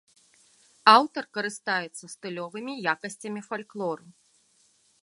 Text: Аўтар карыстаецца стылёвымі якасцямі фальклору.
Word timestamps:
Аўтар 0.93 1.23
карыстаецца 1.39 2.05
стылёвымі 2.15 2.73
якасцямі 2.95 3.41
фальклору. 3.51 4.05